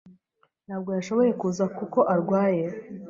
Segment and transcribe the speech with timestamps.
[0.65, 2.65] Ntabwo yashoboye kuza kuko arwaye.